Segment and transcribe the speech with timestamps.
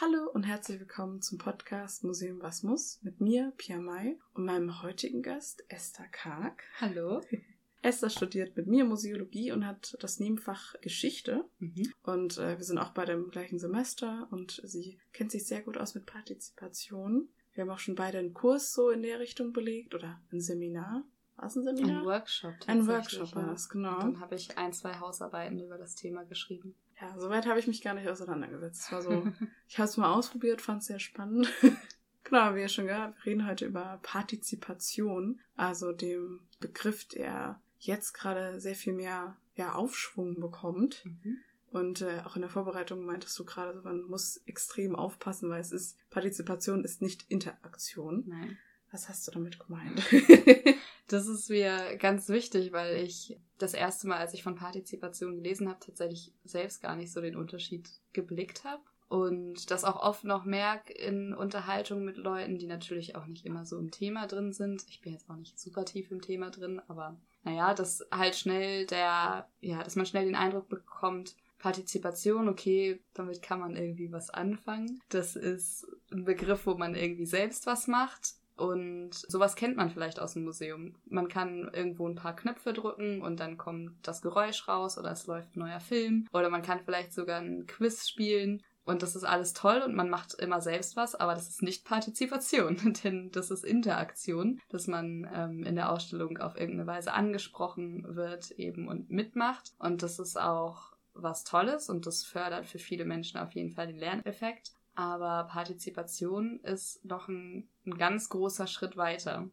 [0.00, 4.80] Hallo und herzlich willkommen zum Podcast Museum Was muss mit mir, Pia Mai, und meinem
[4.80, 6.62] heutigen Gast Esther Karg.
[6.80, 7.20] Hallo.
[7.82, 11.46] Esther studiert mit mir Museologie und hat das Nebenfach Geschichte.
[11.58, 11.92] Mhm.
[12.04, 15.76] Und äh, wir sind auch bei dem gleichen Semester und sie kennt sich sehr gut
[15.76, 17.28] aus mit Partizipation.
[17.54, 21.02] Wir haben auch schon beide einen Kurs so in der Richtung belegt oder ein Seminar.
[21.34, 22.02] War es ein Seminar?
[22.02, 22.54] Ein Workshop.
[22.68, 23.96] Ein Workshop war es, genau.
[23.96, 26.76] Und dann habe ich ein, zwei Hausarbeiten über das Thema geschrieben.
[27.00, 28.82] Ja, soweit habe ich mich gar nicht auseinandergesetzt.
[28.86, 29.26] Es war so,
[29.68, 31.52] ich habe es mal ausprobiert, fand es sehr spannend.
[32.24, 38.12] genau, wie ihr schon gehört, wir reden heute über Partizipation, also dem Begriff, der jetzt
[38.14, 41.04] gerade sehr viel mehr ja, Aufschwung bekommt.
[41.04, 41.38] Mhm.
[41.70, 45.70] Und äh, auch in der Vorbereitung meintest du gerade, man muss extrem aufpassen, weil es
[45.70, 48.24] ist, Partizipation ist nicht Interaktion.
[48.26, 48.58] Nein.
[48.90, 50.02] Was hast du damit gemeint?
[51.08, 55.68] das ist mir ganz wichtig, weil ich das erste Mal, als ich von Partizipation gelesen
[55.68, 58.82] habe, tatsächlich selbst gar nicht so den Unterschied geblickt habe.
[59.08, 63.64] Und das auch oft noch merke in Unterhaltungen mit Leuten, die natürlich auch nicht immer
[63.64, 64.84] so im Thema drin sind.
[64.88, 68.84] Ich bin jetzt auch nicht super tief im Thema drin, aber naja, dass halt schnell
[68.84, 74.30] der, ja, dass man schnell den Eindruck bekommt, Partizipation, okay, damit kann man irgendwie was
[74.30, 75.00] anfangen.
[75.08, 78.34] Das ist ein Begriff, wo man irgendwie selbst was macht.
[78.58, 80.96] Und sowas kennt man vielleicht aus dem Museum.
[81.06, 85.26] Man kann irgendwo ein paar Knöpfe drücken und dann kommt das Geräusch raus oder es
[85.28, 86.26] läuft ein neuer Film.
[86.32, 88.62] Oder man kann vielleicht sogar ein Quiz spielen.
[88.84, 91.84] Und das ist alles toll und man macht immer selbst was, aber das ist nicht
[91.84, 98.16] Partizipation, denn das ist Interaktion, dass man ähm, in der Ausstellung auf irgendeine Weise angesprochen
[98.16, 99.72] wird eben und mitmacht.
[99.78, 103.88] Und das ist auch was Tolles und das fördert für viele Menschen auf jeden Fall
[103.88, 104.72] den Lerneffekt.
[104.98, 109.48] Aber Partizipation ist noch ein, ein ganz großer Schritt weiter.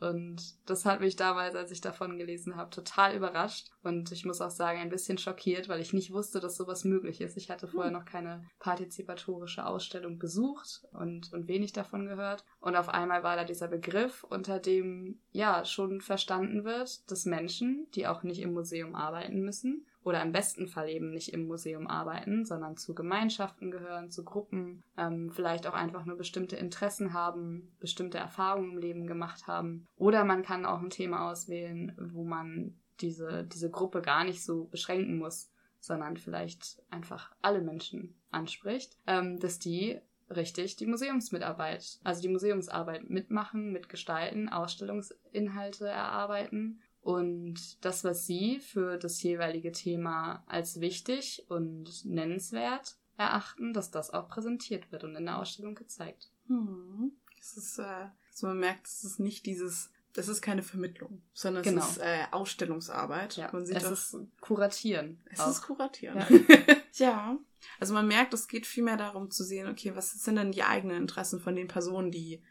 [0.00, 3.70] Und das hat mich damals, als ich davon gelesen habe, total überrascht.
[3.84, 7.20] Und ich muss auch sagen, ein bisschen schockiert, weil ich nicht wusste, dass sowas möglich
[7.20, 7.36] ist.
[7.36, 7.98] Ich hatte vorher hm.
[7.98, 12.44] noch keine partizipatorische Ausstellung besucht und, und wenig davon gehört.
[12.58, 17.86] Und auf einmal war da dieser Begriff, unter dem ja schon verstanden wird, dass Menschen,
[17.94, 21.86] die auch nicht im Museum arbeiten müssen, oder im besten Fall eben nicht im Museum
[21.86, 27.76] arbeiten, sondern zu Gemeinschaften gehören, zu Gruppen, ähm, vielleicht auch einfach nur bestimmte Interessen haben,
[27.78, 29.86] bestimmte Erfahrungen im Leben gemacht haben.
[29.96, 34.64] Oder man kann auch ein Thema auswählen, wo man diese, diese Gruppe gar nicht so
[34.64, 42.22] beschränken muss, sondern vielleicht einfach alle Menschen anspricht, ähm, dass die richtig die Museumsmitarbeit, also
[42.22, 50.78] die Museumsarbeit mitmachen, mitgestalten, Ausstellungsinhalte erarbeiten und das, was Sie für das jeweilige Thema als
[50.78, 56.28] wichtig und nennenswert erachten, dass das auch präsentiert wird und in der Ausstellung gezeigt.
[56.48, 57.12] Hm.
[57.40, 61.64] Es ist, äh, also man merkt, es ist nicht dieses, das ist keine Vermittlung, sondern
[61.64, 61.82] es genau.
[61.82, 63.38] ist äh, Ausstellungsarbeit.
[63.38, 63.48] Ja.
[63.54, 65.18] Man sieht es auch, ist Kuratieren.
[65.30, 65.48] Es auch.
[65.48, 66.18] ist Kuratieren.
[66.18, 66.26] Ja.
[66.92, 67.38] ja.
[67.80, 70.98] Also man merkt, es geht vielmehr darum zu sehen, okay, was sind denn die eigenen
[70.98, 72.42] Interessen von den Personen, die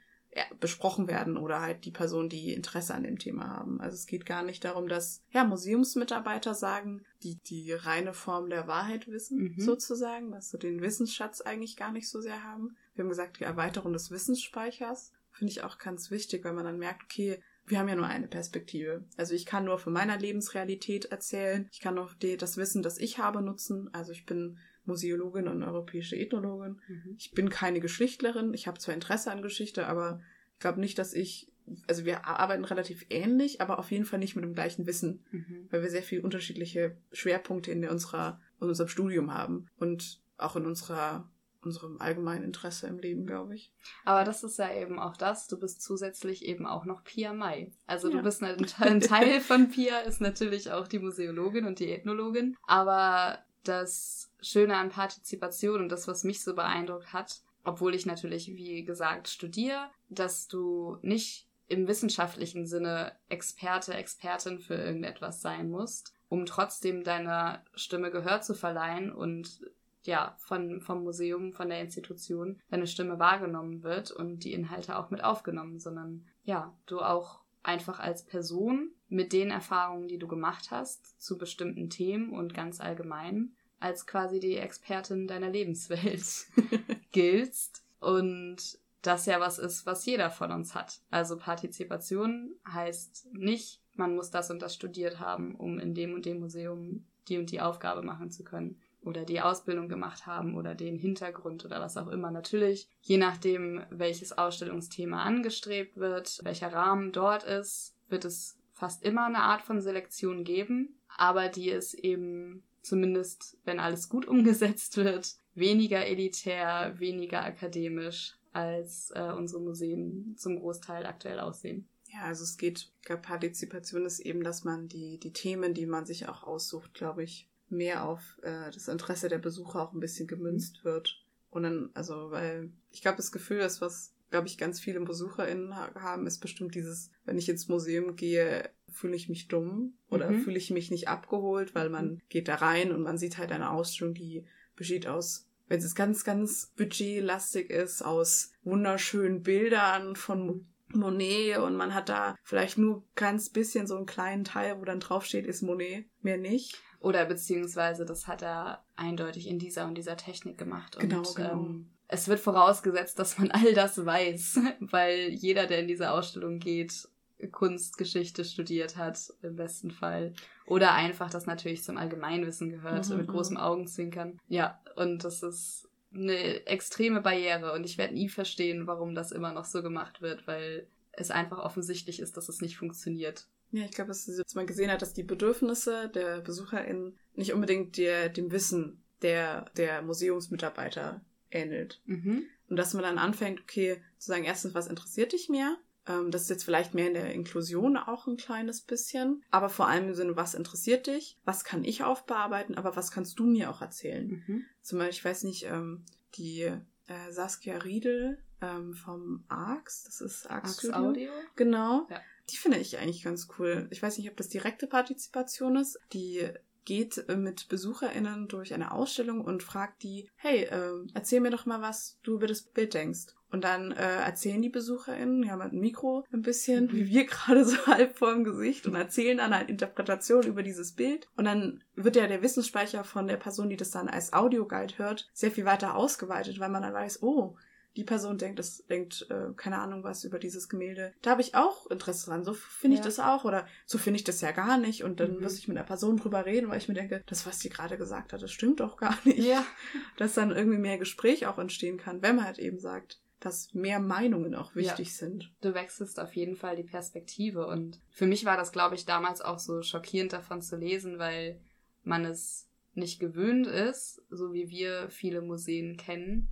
[0.60, 3.80] besprochen werden oder halt die Personen, die Interesse an dem Thema haben.
[3.82, 8.68] Also es geht gar nicht darum, dass ja Museumsmitarbeiter sagen, die die reine Form der
[8.68, 9.60] Wahrheit wissen, mhm.
[9.60, 12.76] sozusagen, dass sie den Wissensschatz eigentlich gar nicht so sehr haben.
[12.96, 16.80] Wir haben gesagt, die Erweiterung des Wissensspeichers finde ich auch ganz wichtig, weil man dann
[16.80, 19.04] merkt, okay, wir haben ja nur eine Perspektive.
[19.18, 21.68] Also ich kann nur von meiner Lebensrealität erzählen.
[21.72, 23.90] Ich kann nur das Wissen, das ich habe, nutzen.
[23.94, 26.80] Also ich bin Museologin und europäische Ethnologin.
[26.88, 27.16] Mhm.
[27.18, 28.54] Ich bin keine Geschichtlerin.
[28.54, 30.22] Ich habe zwar Interesse an Geschichte, aber
[30.54, 31.52] ich glaube nicht, dass ich,
[31.88, 35.68] also wir arbeiten relativ ähnlich, aber auf jeden Fall nicht mit dem gleichen Wissen, mhm.
[35.70, 40.66] weil wir sehr viele unterschiedliche Schwerpunkte in unserer, in unserem Studium haben und auch in
[40.66, 41.30] unserer
[41.62, 43.72] unserem allgemeinen Interesse im Leben, glaube ich.
[44.06, 45.48] Aber das ist ja eben auch das.
[45.48, 47.72] Du bist zusätzlich eben auch noch Pia Mai.
[47.86, 48.18] Also ja.
[48.18, 52.56] du bist ein, ein Teil von Pia, ist natürlich auch die Museologin und die Ethnologin.
[52.64, 58.48] Aber das Schöne an Partizipation und das, was mich so beeindruckt hat, obwohl ich natürlich,
[58.56, 66.14] wie gesagt, studiere, dass du nicht im wissenschaftlichen Sinne Experte, Expertin für irgendetwas sein musst,
[66.30, 69.62] um trotzdem deiner Stimme Gehör zu verleihen und
[70.08, 75.12] ja, von, vom Museum, von der Institution deine Stimme wahrgenommen wird und die Inhalte auch
[75.12, 80.72] mit aufgenommen, sondern ja, du auch einfach als Person mit den Erfahrungen, die du gemacht
[80.72, 86.48] hast, zu bestimmten Themen und ganz allgemein, als quasi die Expertin deiner Lebenswelt
[87.12, 87.84] giltst.
[88.00, 91.02] Und das ja was ist, was jeder von uns hat.
[91.12, 96.26] Also Partizipation heißt nicht, man muss das und das studiert haben, um in dem und
[96.26, 100.76] dem Museum die und die Aufgabe machen zu können oder die Ausbildung gemacht haben oder
[100.76, 102.32] den Hintergrund oder was auch immer.
[102.32, 109.26] Natürlich, je nachdem, welches Ausstellungsthema angestrebt wird, welcher Rahmen dort ist, wird es fast immer
[109.26, 115.36] eine Art von Selektion geben, aber die ist eben zumindest wenn alles gut umgesetzt wird,
[115.56, 121.88] weniger elitär, weniger akademisch, als äh, unsere Museen zum Großteil aktuell aussehen.
[122.08, 125.86] Ja, also es geht, ich glaube, Partizipation ist eben, dass man die, die Themen, die
[125.86, 130.00] man sich auch aussucht, glaube ich, mehr auf äh, das Interesse der Besucher auch ein
[130.00, 131.24] bisschen gemünzt wird.
[131.50, 135.76] Und dann, also, weil ich glaube, das Gefühl ist, was, glaube ich, ganz viele BesucherInnen
[135.76, 140.42] haben, ist bestimmt dieses, wenn ich ins Museum gehe, fühle ich mich dumm oder mhm.
[140.42, 142.22] fühle ich mich nicht abgeholt, weil man mhm.
[142.30, 146.24] geht da rein und man sieht halt eine Ausstellung, die besteht aus wenn es ganz,
[146.24, 153.50] ganz budgetlastig ist, aus wunderschönen Bildern von Monet und man hat da vielleicht nur ganz
[153.50, 156.82] bisschen so einen kleinen Teil, wo dann draufsteht, ist Monet, mehr nicht.
[157.00, 160.98] Oder beziehungsweise das hat er eindeutig in dieser und dieser Technik gemacht.
[161.00, 161.52] Genau, und, genau.
[161.52, 166.60] Ähm, es wird vorausgesetzt, dass man all das weiß, weil jeder, der in diese Ausstellung
[166.60, 167.08] geht,
[167.52, 170.34] Kunstgeschichte studiert hat, im besten Fall.
[170.66, 173.18] Oder einfach das natürlich zum Allgemeinwissen gehört, mhm.
[173.18, 174.40] mit großem Augenzwinkern.
[174.48, 179.54] Ja, und das ist eine extreme Barriere und ich werde nie verstehen, warum das immer
[179.54, 183.48] noch so gemacht wird, weil es einfach offensichtlich ist, dass es nicht funktioniert.
[183.72, 188.30] Ja, ich glaube, dass man gesehen hat, dass die Bedürfnisse der BesucherInnen nicht unbedingt der,
[188.30, 191.22] dem Wissen der, der Museumsmitarbeiter
[191.52, 192.02] ähnelt.
[192.06, 192.44] Mhm.
[192.70, 195.78] Und dass man dann anfängt, okay, zu sagen, erstens, was interessiert dich mehr?
[196.08, 199.44] Ähm, das ist jetzt vielleicht mehr in der Inklusion auch ein kleines bisschen.
[199.52, 201.38] Aber vor allem im Sinne, was interessiert dich?
[201.46, 202.76] Was kann ich aufbearbeiten?
[202.76, 204.44] Aber was kannst du mir auch erzählen?
[204.48, 204.66] Mhm.
[204.82, 206.06] Zum Beispiel, ich weiß nicht, ähm,
[206.36, 211.32] die äh, Saskia Riedel ähm, vom ARX, das ist ARX, ARX Audio.
[211.56, 212.08] Genau.
[212.10, 212.22] Ja.
[212.50, 213.88] Die finde ich eigentlich ganz cool.
[213.92, 216.00] Ich weiß nicht, ob das direkte Partizipation ist.
[216.14, 216.48] Die
[216.88, 221.66] geht äh, mit BesucherInnen durch eine Ausstellung und fragt die, hey, äh, erzähl mir doch
[221.66, 223.36] mal, was du über das Bild denkst.
[223.52, 226.94] Und dann äh, erzählen die BesucherInnen, die haben halt ein Mikro ein bisschen, mhm.
[226.94, 230.94] wie wir gerade so halb vor dem Gesicht und erzählen dann halt Interpretation über dieses
[230.94, 231.28] Bild.
[231.36, 235.30] Und dann wird ja der Wissensspeicher von der Person, die das dann als Audioguide hört,
[235.34, 237.58] sehr viel weiter ausgeweitet, weil man dann weiß, oh,
[237.98, 241.14] die Person denkt, das denkt, äh, keine Ahnung was über dieses Gemälde.
[241.24, 242.44] Da habe ich auch Interesse dran.
[242.44, 243.06] So finde ich ja.
[243.06, 245.04] das auch oder so finde ich das ja gar nicht.
[245.04, 245.42] Und dann mhm.
[245.42, 247.98] muss ich mit einer Person drüber reden, weil ich mir denke, das, was die gerade
[247.98, 249.40] gesagt hat, das stimmt doch gar nicht.
[249.40, 249.66] Ja.
[250.18, 254.00] Dass dann irgendwie mehr Gespräch auch entstehen kann, wenn man halt eben sagt, dass mehr
[254.00, 255.14] Meinungen auch wichtig ja.
[255.14, 255.52] sind.
[255.62, 257.68] Du wechselst auf jeden Fall die Perspektive.
[257.68, 261.60] Und für mich war das, glaube ich, damals auch so schockierend davon zu lesen, weil
[262.04, 266.50] man es nicht gewöhnt ist, so wie wir viele Museen kennen,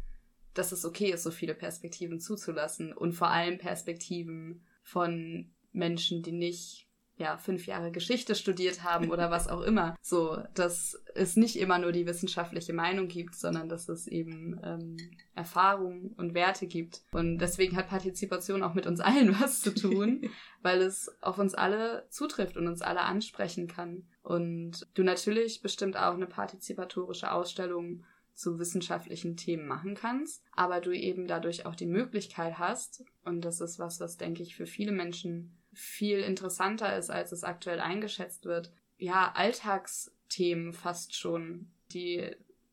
[0.56, 6.32] dass es okay ist, so viele Perspektiven zuzulassen und vor allem Perspektiven von Menschen, die
[6.32, 6.86] nicht
[7.18, 9.96] ja fünf Jahre Geschichte studiert haben oder was auch immer.
[10.06, 14.98] So, dass es nicht immer nur die wissenschaftliche Meinung gibt, sondern dass es eben ähm,
[15.34, 17.02] Erfahrungen und Werte gibt.
[17.12, 20.30] Und deswegen hat Partizipation auch mit uns allen was zu tun,
[20.62, 24.04] weil es auf uns alle zutrifft und uns alle ansprechen kann.
[24.22, 28.04] Und du natürlich bestimmt auch eine partizipatorische Ausstellung
[28.36, 33.62] zu wissenschaftlichen Themen machen kannst, aber du eben dadurch auch die Möglichkeit hast, und das
[33.62, 38.46] ist was, was denke ich für viele Menschen viel interessanter ist, als es aktuell eingeschätzt
[38.46, 42.30] wird, ja, Alltagsthemen fast schon, die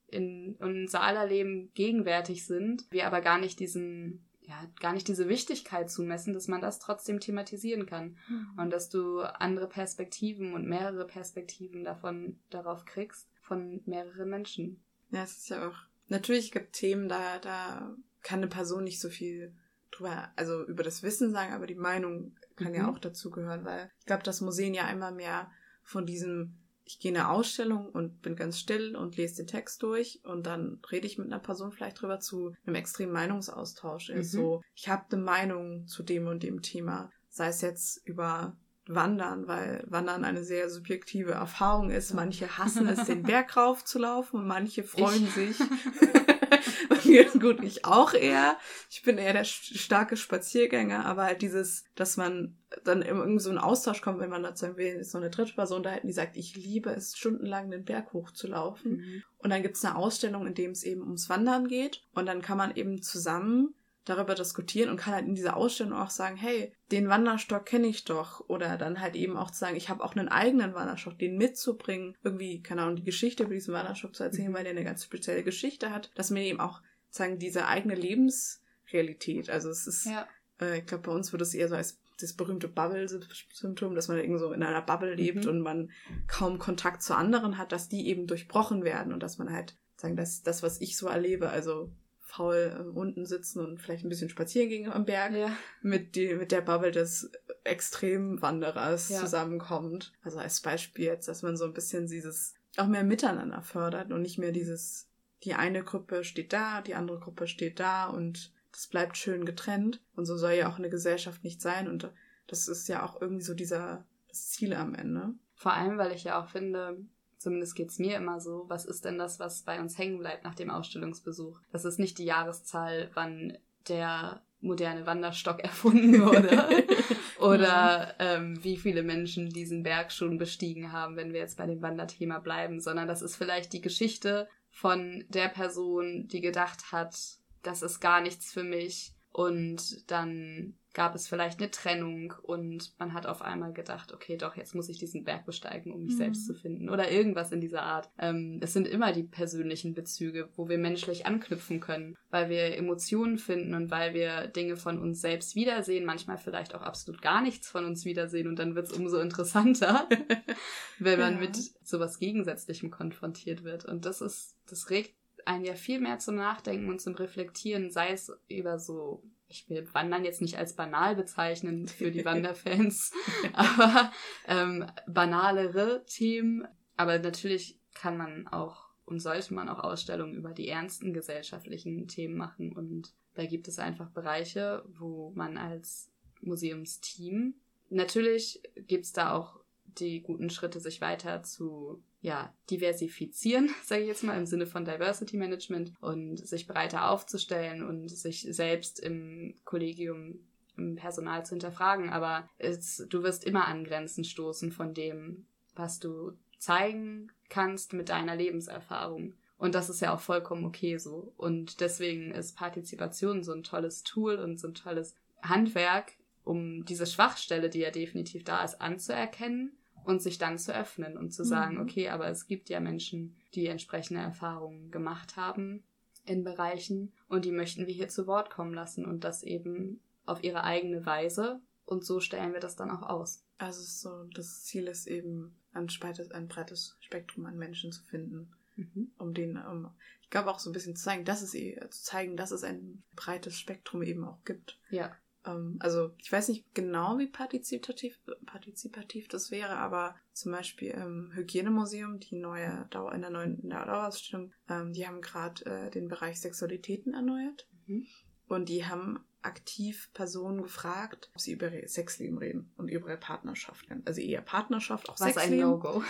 [0.08, 5.28] in unser aller Leben gegenwärtig sind, wir aber gar nicht diesen ja, gar nicht diese
[5.28, 8.58] Wichtigkeit zumessen, dass man das trotzdem thematisieren kann mhm.
[8.58, 14.82] und dass du andere Perspektiven und mehrere Perspektiven davon darauf kriegst von mehreren Menschen.
[15.12, 15.76] Ja, es ist ja auch.
[16.08, 19.54] Natürlich gibt Themen, da, da kann eine Person nicht so viel
[19.90, 22.78] drüber, also über das Wissen sagen, aber die Meinung kann mhm.
[22.78, 25.50] ja auch dazu gehören, weil ich glaube, dass Museen ja immer mehr
[25.82, 29.82] von diesem, ich gehe in eine Ausstellung und bin ganz still und lese den Text
[29.82, 34.08] durch und dann rede ich mit einer Person vielleicht drüber zu einem extremen Meinungsaustausch.
[34.08, 34.16] Mhm.
[34.16, 38.56] Ist so, ich habe eine Meinung zu dem und dem Thema, sei es jetzt über
[38.86, 42.14] Wandern, weil Wandern eine sehr subjektive Erfahrung ist.
[42.14, 45.32] Manche hassen es, den Berg rauf zu laufen und manche freuen ich.
[45.56, 45.56] sich.
[47.40, 48.56] Gut, ich auch eher.
[48.90, 53.58] Ich bin eher der starke Spaziergänger, aber halt dieses, dass man dann irgendwie so einen
[53.58, 56.36] Austausch kommt, wenn man dazu will, ist so eine dritte Person da hätten, die sagt,
[56.36, 58.96] ich liebe es, stundenlang den Berg hochzulaufen.
[58.96, 59.22] Mhm.
[59.38, 62.02] Und dann gibt's eine Ausstellung, in dem es eben ums Wandern geht.
[62.14, 63.74] Und dann kann man eben zusammen
[64.04, 68.04] darüber diskutieren und kann halt in dieser Ausstellung auch sagen, hey, den Wanderstock kenne ich
[68.04, 68.48] doch.
[68.48, 72.16] Oder dann halt eben auch zu sagen, ich habe auch einen eigenen Wanderstock, den mitzubringen,
[72.22, 74.54] irgendwie, keine Ahnung, die Geschichte über diesen Wanderstock zu erzählen, mhm.
[74.54, 79.50] weil der eine ganz spezielle Geschichte hat, dass man eben auch sagen, diese eigene Lebensrealität.
[79.50, 80.26] Also es ist, ja.
[80.60, 84.18] äh, ich glaube, bei uns wird es eher so als das berühmte Bubble-Symptom, dass man
[84.18, 85.50] irgendwie so in einer Bubble lebt mhm.
[85.50, 85.90] und man
[86.26, 90.16] kaum Kontakt zu anderen hat, dass die eben durchbrochen werden und dass man halt sagen,
[90.16, 91.90] dass das, was ich so erlebe, also
[92.32, 95.54] faul äh, unten sitzen und vielleicht ein bisschen spazieren gehen am Berg ja.
[95.82, 97.30] mit, die, mit der Bubble des
[97.64, 99.20] Extremwanderers ja.
[99.20, 100.12] zusammenkommt.
[100.22, 104.22] Also als Beispiel jetzt, dass man so ein bisschen dieses auch mehr Miteinander fördert und
[104.22, 105.10] nicht mehr dieses,
[105.44, 110.00] die eine Gruppe steht da, die andere Gruppe steht da und das bleibt schön getrennt.
[110.16, 111.86] Und so soll ja auch eine Gesellschaft nicht sein.
[111.86, 112.10] Und
[112.46, 115.34] das ist ja auch irgendwie so dieser das Ziel am Ende.
[115.54, 116.96] Vor allem, weil ich ja auch finde,
[117.42, 120.54] zumindest geht's mir immer so, was ist denn das, was bei uns hängen bleibt nach
[120.54, 121.60] dem Ausstellungsbesuch?
[121.70, 123.58] Das ist nicht die Jahreszahl, wann
[123.88, 126.86] der moderne Wanderstock erfunden wurde.
[127.40, 131.82] oder ähm, wie viele Menschen diesen Berg schon bestiegen haben, wenn wir jetzt bei dem
[131.82, 137.16] Wanderthema bleiben, sondern das ist vielleicht die Geschichte von der Person, die gedacht hat,
[137.62, 143.14] das ist gar nichts für mich und dann gab es vielleicht eine Trennung und man
[143.14, 146.18] hat auf einmal gedacht, okay, doch, jetzt muss ich diesen Berg besteigen, um mich mhm.
[146.18, 148.10] selbst zu finden oder irgendwas in dieser Art.
[148.18, 153.38] Ähm, es sind immer die persönlichen Bezüge, wo wir menschlich anknüpfen können, weil wir Emotionen
[153.38, 157.68] finden und weil wir Dinge von uns selbst wiedersehen, manchmal vielleicht auch absolut gar nichts
[157.68, 160.08] von uns wiedersehen und dann wird es umso interessanter,
[160.98, 161.40] wenn man ja.
[161.40, 163.84] mit sowas Gegensätzlichem konfrontiert wird.
[163.84, 165.14] Und das ist, das regt
[165.46, 169.22] einen ja viel mehr zum Nachdenken und zum Reflektieren, sei es über so
[169.52, 173.12] ich will Wandern jetzt nicht als banal bezeichnen für die Wanderfans,
[173.52, 174.10] aber
[174.48, 176.66] ähm, banalere Themen.
[176.96, 182.36] Aber natürlich kann man auch und sollte man auch Ausstellungen über die ernsten gesellschaftlichen Themen
[182.36, 182.72] machen.
[182.72, 187.54] Und da gibt es einfach Bereiche, wo man als Museumsteam,
[187.90, 189.61] natürlich gibt es da auch
[190.00, 194.84] die guten Schritte, sich weiter zu ja, diversifizieren, sage ich jetzt mal, im Sinne von
[194.84, 200.38] Diversity Management und sich breiter aufzustellen und sich selbst im Kollegium
[200.76, 202.10] im Personal zu hinterfragen.
[202.10, 208.08] Aber es, du wirst immer an Grenzen stoßen von dem, was du zeigen kannst mit
[208.08, 209.34] deiner Lebenserfahrung.
[209.58, 211.32] Und das ist ja auch vollkommen okay so.
[211.36, 216.12] Und deswegen ist Partizipation so ein tolles Tool und so ein tolles Handwerk,
[216.44, 219.72] um diese Schwachstelle, die ja definitiv da ist, anzuerkennen
[220.04, 221.82] und sich dann zu öffnen und zu sagen, mhm.
[221.82, 225.84] okay, aber es gibt ja Menschen, die entsprechende Erfahrungen gemacht haben
[226.24, 230.42] in Bereichen und die möchten wir hier zu Wort kommen lassen und das eben auf
[230.44, 233.44] ihre eigene Weise und so stellen wir das dann auch aus.
[233.58, 238.52] Also so, das Ziel ist eben ein breites, ein breites Spektrum an Menschen zu finden,
[238.76, 239.12] mhm.
[239.18, 239.90] um den, um,
[240.22, 243.02] ich glaube auch so ein bisschen zu zeigen, dass es zu zeigen, dass es ein
[243.16, 244.78] breites Spektrum eben auch gibt.
[244.90, 245.14] Ja.
[245.46, 251.32] Ähm, also ich weiß nicht genau, wie partizipativ, partizipativ das wäre, aber zum Beispiel im
[251.34, 255.90] Hygienemuseum, die neue Dauer, in der neuen in der Dauerausstellung, ähm, die haben gerade äh,
[255.90, 257.68] den Bereich Sexualitäten erneuert.
[257.86, 258.06] Mhm.
[258.48, 263.86] Und die haben aktiv Personen gefragt, ob sie über Sexleben reden und über ihre Partnerschaft.
[264.04, 265.64] Also eher Partnerschaft, auch Was Sexleben.
[265.64, 266.02] ein No-Go.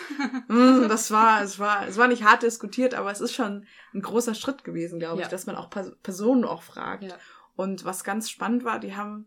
[0.48, 4.02] Mm, das war, es war, es war nicht hart diskutiert, aber es ist schon ein
[4.02, 5.26] großer Schritt gewesen, glaube ja.
[5.26, 5.70] ich, dass man auch
[6.02, 7.04] Personen auch fragt.
[7.04, 7.16] Ja.
[7.62, 9.26] Und was ganz spannend war, die haben,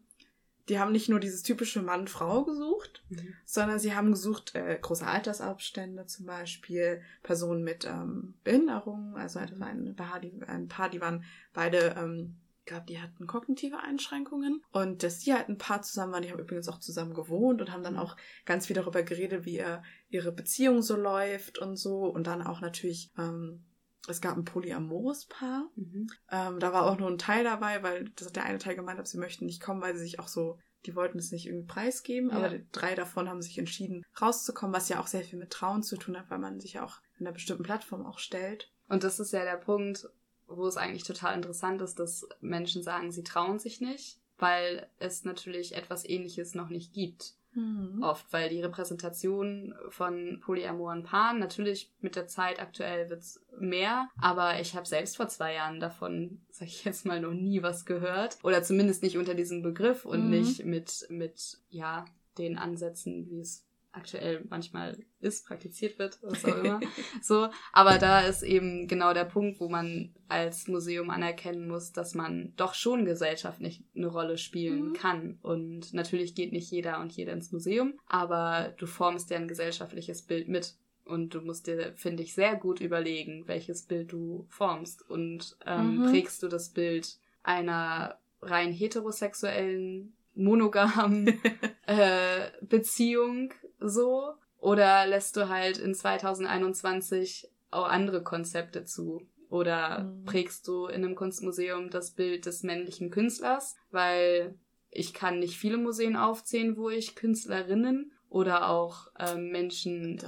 [0.68, 3.34] die haben nicht nur dieses typische Mann-Frau gesucht, mhm.
[3.46, 9.64] sondern sie haben gesucht äh, große Altersabstände zum Beispiel, Personen mit ähm, Behinderungen, also mhm.
[9.64, 11.24] ein paar, die, ein paar, die waren
[11.54, 16.12] beide, ähm, ich glaube, die hatten kognitive Einschränkungen und dass die halt ein paar zusammen
[16.12, 18.00] waren, die haben übrigens auch zusammen gewohnt und haben dann mhm.
[18.00, 22.42] auch ganz viel darüber geredet, wie ihr, ihre Beziehung so läuft und so und dann
[22.42, 23.64] auch natürlich ähm,
[24.08, 25.70] es gab ein polyamores Paar.
[25.76, 26.08] Mhm.
[26.32, 29.00] Ähm, da war auch nur ein Teil dabei, weil das hat der eine Teil gemeint
[29.00, 31.68] hat, sie möchten nicht kommen, weil sie sich auch so, die wollten es nicht irgendwie
[31.68, 32.38] preisgeben, ja.
[32.38, 35.98] aber drei davon haben sich entschieden, rauszukommen, was ja auch sehr viel mit Trauen zu
[35.98, 38.72] tun hat, weil man sich ja auch in einer bestimmten Plattform auch stellt.
[38.88, 40.08] Und das ist ja der Punkt,
[40.48, 45.24] wo es eigentlich total interessant ist, dass Menschen sagen, sie trauen sich nicht, weil es
[45.24, 47.36] natürlich etwas ähnliches noch nicht gibt.
[47.56, 48.04] Mhm.
[48.04, 54.60] Oft, weil die Repräsentation von polyamoren Paaren natürlich mit der Zeit aktuell wird's mehr, aber
[54.60, 58.38] ich habe selbst vor zwei Jahren davon, sag ich jetzt mal, noch nie was gehört.
[58.44, 60.32] Oder zumindest nicht unter diesem Begriff und mhm.
[60.32, 62.06] nicht mit, mit, ja,
[62.38, 66.80] den Ansätzen, wie es aktuell manchmal ist, praktiziert wird, was auch immer.
[67.22, 72.16] so, aber da ist eben genau der Punkt, wo man als Museum anerkennen muss, dass
[72.16, 74.94] man doch schon gesellschaftlich eine Rolle spielen mhm.
[74.94, 75.40] kann.
[75.42, 80.24] Und natürlich geht nicht jeder und jeder ins Museum, aber du formst ja ein gesellschaftliches
[80.24, 80.76] Bild mit.
[81.06, 85.08] Und du musst dir, finde ich, sehr gut überlegen, welches Bild du formst.
[85.08, 86.12] Und ähm, mhm.
[86.12, 91.28] prägst du das Bild einer rein heterosexuellen monogamen
[91.88, 94.34] äh, Beziehung so?
[94.60, 99.22] Oder lässt du halt in 2021 auch andere Konzepte zu?
[99.50, 100.26] Oder mhm.
[100.26, 103.76] prägst du in einem Kunstmuseum das Bild des männlichen Künstlers?
[103.92, 104.58] Weil
[104.90, 110.20] ich kann nicht viele Museen aufzählen, wo ich Künstlerinnen oder auch ähm, Menschen,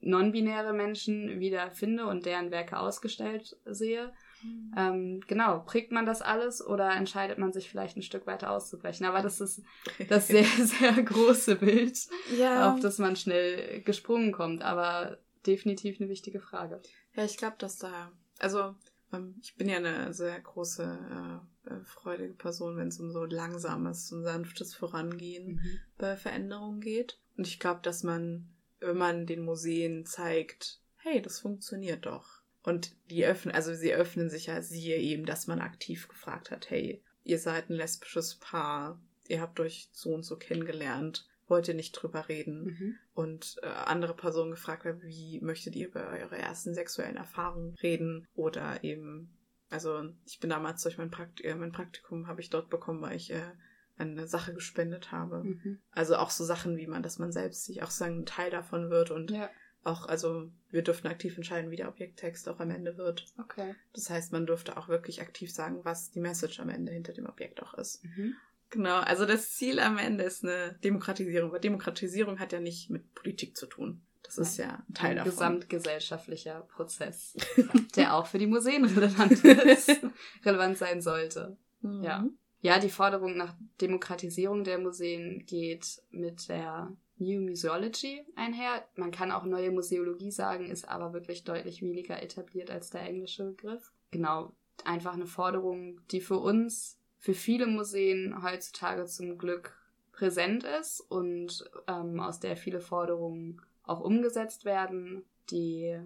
[0.00, 4.12] non-binäre Menschen wiederfinde und deren Werke ausgestellt sehe.
[4.42, 4.74] Mhm.
[4.76, 9.06] Ähm, genau, prägt man das alles oder entscheidet man sich vielleicht ein Stück weiter auszubrechen?
[9.06, 9.62] Aber das ist
[10.08, 11.98] das sehr, sehr große Bild,
[12.36, 12.72] ja.
[12.72, 14.62] auf das man schnell gesprungen kommt.
[14.62, 16.80] Aber definitiv eine wichtige Frage.
[17.14, 18.74] Ja, ich glaube, dass da, also
[19.12, 23.24] ähm, ich bin ja eine sehr große, äh, äh, freudige Person, wenn es um so
[23.24, 25.80] langsames und sanftes Vorangehen mhm.
[25.98, 27.18] bei Veränderungen geht.
[27.36, 28.48] Und ich glaube, dass man,
[28.80, 32.42] wenn man den Museen zeigt, hey, das funktioniert doch.
[32.66, 36.68] Und die öffnen, also sie öffnen sich ja, siehe eben, dass man aktiv gefragt hat,
[36.68, 41.74] hey, ihr seid ein lesbisches Paar, ihr habt euch so und so kennengelernt, wollt ihr
[41.74, 42.64] nicht drüber reden?
[42.64, 42.98] Mhm.
[43.14, 48.26] Und äh, andere Personen gefragt haben, wie möchtet ihr über eure ersten sexuellen Erfahrungen reden?
[48.34, 49.30] Oder eben,
[49.70, 53.14] also ich bin damals durch mein, Prakt äh, mein Praktikum, habe ich dort bekommen, weil
[53.14, 53.52] ich äh,
[53.96, 55.44] eine Sache gespendet habe.
[55.44, 55.78] Mhm.
[55.92, 58.90] Also auch so Sachen wie man, dass man selbst sich auch sagen, ein Teil davon
[58.90, 59.48] wird und ja.
[59.86, 63.26] Auch, also wir dürften aktiv entscheiden, wie der Objekttext auch am Ende wird.
[63.38, 63.74] Okay.
[63.92, 67.26] Das heißt, man dürfte auch wirklich aktiv sagen, was die Message am Ende hinter dem
[67.26, 68.04] Objekt auch ist.
[68.04, 68.34] Mhm.
[68.70, 73.14] Genau, also das Ziel am Ende ist eine Demokratisierung, weil Demokratisierung hat ja nicht mit
[73.14, 74.02] Politik zu tun.
[74.24, 75.30] Das ist ja ein Teil ein davon.
[75.30, 77.36] gesamtgesellschaftlicher Prozess,
[77.96, 80.00] der auch für die Museen relevant ist,
[80.44, 81.56] relevant sein sollte.
[81.80, 82.02] Mhm.
[82.02, 82.28] Ja.
[82.60, 88.86] Ja, die Forderung nach Demokratisierung der Museen geht mit der New Museology einher.
[88.94, 93.44] Man kann auch neue Museologie sagen, ist aber wirklich deutlich weniger etabliert als der englische
[93.44, 93.92] Begriff.
[94.10, 94.52] Genau,
[94.84, 99.76] einfach eine Forderung, die für uns für viele Museen heutzutage zum Glück
[100.12, 105.24] präsent ist und ähm, aus der viele Forderungen auch umgesetzt werden.
[105.50, 105.98] Die,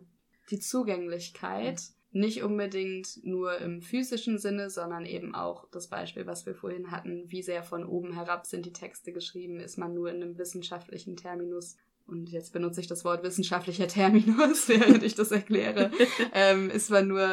[0.50, 1.94] die Zugänglichkeit, mhm.
[2.12, 7.30] Nicht unbedingt nur im physischen Sinne, sondern eben auch das Beispiel, was wir vorhin hatten,
[7.30, 11.16] wie sehr von oben herab sind die Texte geschrieben, ist man nur in einem wissenschaftlichen
[11.16, 11.76] Terminus.
[12.06, 15.92] Und jetzt benutze ich das Wort wissenschaftlicher Terminus, während ich das erkläre,
[16.34, 17.28] ähm, ist man nur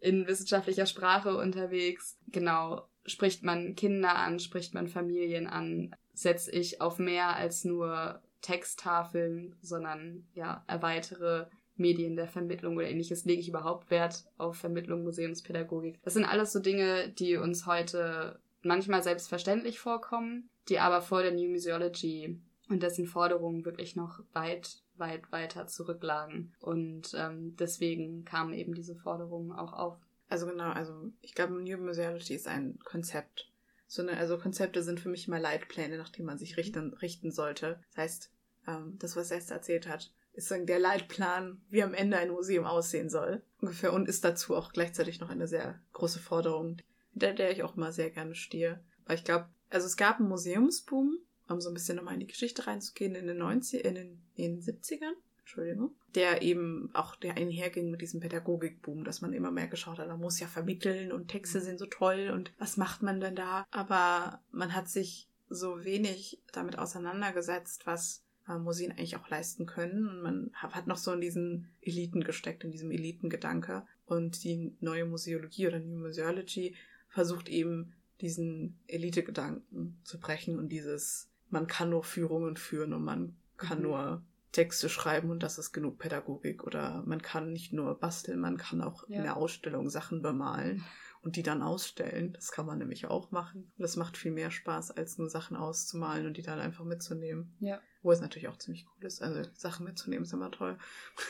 [0.00, 2.18] in wissenschaftlicher Sprache unterwegs.
[2.28, 8.20] Genau, spricht man Kinder an, spricht man Familien an, setze ich auf mehr als nur
[8.40, 15.02] Texttafeln, sondern ja, erweitere Medien der Vermittlung oder ähnliches, lege ich überhaupt Wert auf Vermittlung,
[15.04, 16.00] Museumspädagogik.
[16.02, 21.32] Das sind alles so Dinge, die uns heute manchmal selbstverständlich vorkommen, die aber vor der
[21.32, 26.52] New Museology und dessen Forderungen wirklich noch weit, weit weiter zurücklagen.
[26.60, 29.98] Und ähm, deswegen kamen eben diese Forderungen auch auf.
[30.28, 33.48] Also genau, also ich glaube, New Museology ist ein Konzept.
[33.86, 37.30] So eine, also Konzepte sind für mich immer Leitpläne, nach denen man sich richten, richten
[37.30, 37.78] sollte.
[37.90, 38.30] Das heißt,
[38.66, 42.64] ähm, das, was Esther erzählt hat, ist dann der Leitplan, wie am Ende ein Museum
[42.64, 43.42] aussehen soll.
[43.60, 43.92] Ungefähr.
[43.92, 46.76] Und ist dazu auch gleichzeitig noch eine sehr große Forderung,
[47.12, 48.80] hinter der ich auch immer sehr gerne stehe.
[49.06, 51.18] Weil ich glaube, also es gab einen Museumsboom,
[51.48, 54.60] um so ein bisschen nochmal in die Geschichte reinzugehen, in den 90 in den, in
[54.60, 55.14] den 70ern.
[55.40, 60.08] Entschuldigung, der eben auch der einherging mit diesem Pädagogikboom, dass man immer mehr geschaut hat,
[60.08, 63.64] man muss ja vermitteln und Texte sind so toll und was macht man denn da?
[63.70, 70.08] Aber man hat sich so wenig damit auseinandergesetzt, was Museen eigentlich auch leisten können.
[70.08, 73.86] Und man hat noch so in diesen Eliten gesteckt, in diesem Elitengedanke.
[74.06, 76.76] Und die neue Museologie oder New Museology
[77.08, 83.36] versucht eben diesen Elitegedanken zu brechen und dieses, man kann nur Führungen führen und man
[83.56, 83.84] kann mhm.
[83.84, 86.64] nur Texte schreiben und das ist genug Pädagogik.
[86.64, 89.18] Oder man kann nicht nur basteln, man kann auch ja.
[89.18, 90.84] in der Ausstellung Sachen bemalen
[91.20, 92.32] und die dann ausstellen.
[92.32, 93.72] Das kann man nämlich auch machen.
[93.76, 97.54] Und das macht viel mehr Spaß, als nur Sachen auszumalen und die dann einfach mitzunehmen.
[97.60, 97.80] Ja.
[98.06, 99.20] Wo es natürlich auch ziemlich cool ist.
[99.20, 100.78] Also Sachen mitzunehmen ist immer toll.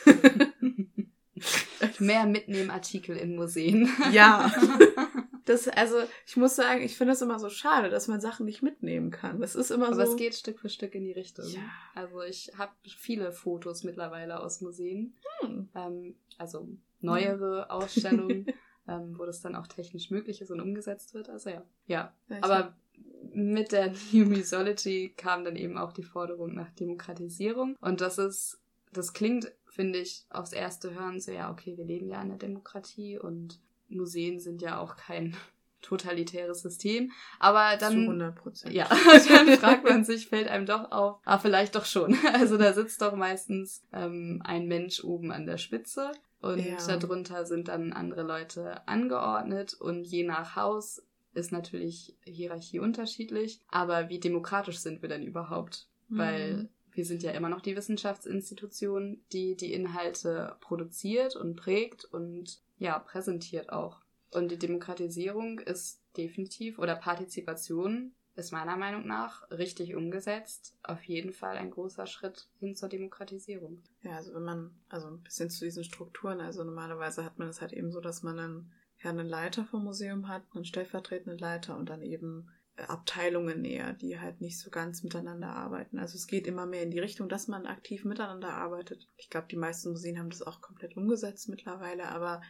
[1.97, 3.89] mehr mitnehmen Artikel in Museen.
[4.11, 4.51] ja.
[5.45, 8.63] Das, also, ich muss sagen, ich finde es immer so schade, dass man Sachen nicht
[8.63, 9.39] mitnehmen kann.
[9.39, 10.01] Das ist immer Aber so.
[10.01, 11.47] Aber es geht Stück für Stück in die Richtung.
[11.47, 11.61] Ja.
[11.95, 15.15] Also, ich habe viele Fotos mittlerweile aus Museen.
[15.39, 15.69] Hm.
[15.73, 16.67] Ähm, also,
[16.99, 17.71] neuere hm.
[17.71, 18.45] Ausstellungen,
[18.89, 21.29] ähm, wo das dann auch technisch möglich ist und umgesetzt wird.
[21.29, 21.63] Also, ja.
[21.85, 22.13] Ja.
[22.27, 22.75] ja aber
[23.33, 27.75] mit der New Musology kam dann eben auch die Forderung nach Demokratisierung.
[27.81, 28.59] Und das ist,
[28.93, 32.37] das klingt, finde ich, aufs erste Hören so, ja, okay, wir leben ja in der
[32.37, 33.59] Demokratie und
[33.89, 35.35] Museen sind ja auch kein
[35.81, 37.11] totalitäres System.
[37.39, 37.93] Aber dann.
[37.93, 38.73] Zu 100 Prozent.
[38.73, 38.89] Ja,
[39.29, 42.17] dann fragt man sich, fällt einem doch auf, ah, vielleicht doch schon.
[42.33, 46.11] Also da sitzt doch meistens ähm, ein Mensch oben an der Spitze
[46.41, 46.97] und ja.
[46.97, 51.01] darunter sind dann andere Leute angeordnet und je nach Haus
[51.37, 53.61] ist natürlich Hierarchie unterschiedlich.
[53.69, 55.87] Aber wie demokratisch sind wir denn überhaupt?
[56.09, 56.17] Mhm.
[56.17, 62.61] Weil wir sind ja immer noch die Wissenschaftsinstitution, die die Inhalte produziert und prägt und
[62.79, 64.01] ja, präsentiert auch.
[64.31, 70.75] Und die Demokratisierung ist definitiv, oder Partizipation ist meiner Meinung nach richtig umgesetzt.
[70.83, 73.81] Auf jeden Fall ein großer Schritt hin zur Demokratisierung.
[74.03, 77.61] Ja, also wenn man, also ein bisschen zu diesen Strukturen, also normalerweise hat man es
[77.61, 78.71] halt eben so, dass man einen,
[79.03, 84.19] ja, einen Leiter vom Museum hat, einen stellvertretenden Leiter und dann eben Abteilungen eher, die
[84.19, 85.97] halt nicht so ganz miteinander arbeiten.
[85.97, 89.07] Also es geht immer mehr in die Richtung, dass man aktiv miteinander arbeitet.
[89.17, 92.41] Ich glaube, die meisten Museen haben das auch komplett umgesetzt mittlerweile, aber